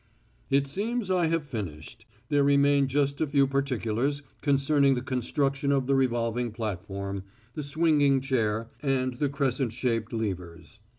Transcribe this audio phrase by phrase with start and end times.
[0.49, 2.07] "It seems I have finished....
[2.29, 7.21] There remain just a few particulars concerning the construction of the revolving platform,
[7.53, 10.79] the swinging chair, and the crescent shaped levers.